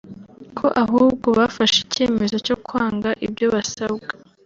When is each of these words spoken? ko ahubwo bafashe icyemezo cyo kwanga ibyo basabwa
ko 0.57 0.67
ahubwo 0.83 1.27
bafashe 1.39 1.77
icyemezo 1.85 2.35
cyo 2.45 2.55
kwanga 2.65 3.09
ibyo 3.25 3.47
basabwa 3.55 4.09